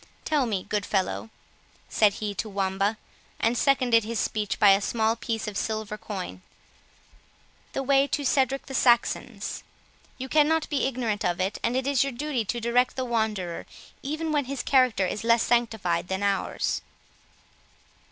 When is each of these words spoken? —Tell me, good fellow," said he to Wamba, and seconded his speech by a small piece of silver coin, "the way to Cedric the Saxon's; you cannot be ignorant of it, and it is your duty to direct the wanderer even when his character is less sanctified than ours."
—Tell 0.25 0.47
me, 0.47 0.63
good 0.67 0.83
fellow," 0.83 1.29
said 1.87 2.13
he 2.13 2.33
to 2.33 2.49
Wamba, 2.49 2.97
and 3.39 3.55
seconded 3.55 4.03
his 4.03 4.19
speech 4.19 4.59
by 4.59 4.71
a 4.71 4.81
small 4.81 5.15
piece 5.15 5.47
of 5.47 5.55
silver 5.55 5.95
coin, 5.95 6.41
"the 7.73 7.83
way 7.83 8.07
to 8.07 8.25
Cedric 8.25 8.65
the 8.65 8.73
Saxon's; 8.73 9.63
you 10.17 10.27
cannot 10.27 10.67
be 10.69 10.87
ignorant 10.87 11.23
of 11.23 11.39
it, 11.39 11.59
and 11.63 11.77
it 11.77 11.85
is 11.85 12.03
your 12.03 12.13
duty 12.13 12.43
to 12.45 12.59
direct 12.59 12.95
the 12.95 13.05
wanderer 13.05 13.67
even 14.01 14.31
when 14.31 14.45
his 14.45 14.63
character 14.63 15.05
is 15.05 15.23
less 15.23 15.43
sanctified 15.43 16.07
than 16.07 16.23
ours." 16.23 16.81